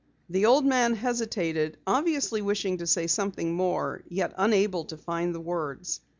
[0.31, 5.39] The old man hesitated, obviously wishing to say something more, yet unable to find the
[5.39, 5.99] words.